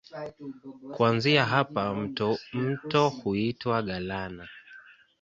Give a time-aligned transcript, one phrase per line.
[0.93, 1.95] Kuanzia hapa
[2.53, 4.49] mto huitwa Galana.